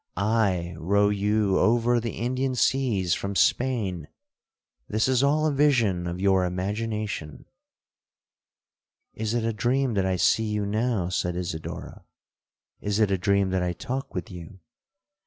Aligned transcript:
I 0.17 0.73
row 0.79 1.09
you 1.09 1.59
over 1.59 1.99
the 1.99 2.13
Indian 2.13 2.55
seas 2.55 3.13
from 3.13 3.35
Spain!—this 3.35 5.07
is 5.07 5.21
all 5.21 5.45
a 5.45 5.51
vision 5.53 6.07
of 6.07 6.19
your 6.19 6.43
imagination.'—'Is 6.43 9.33
it 9.35 9.43
a 9.45 9.53
dream 9.53 9.93
that 9.93 10.07
I 10.07 10.15
see 10.15 10.47
you 10.49 10.65
now?' 10.65 11.09
said 11.09 11.35
Isidora—'is 11.35 12.99
it 12.99 13.11
a 13.11 13.17
dream 13.19 13.51
that 13.51 13.61
I 13.61 13.73
talk 13.73 14.15
with 14.15 14.31
you? 14.31 14.61